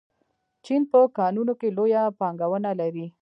[0.65, 3.07] چین په کانونو کې لویه پانګونه لري.